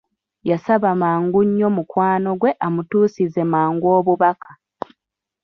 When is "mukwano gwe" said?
1.77-2.51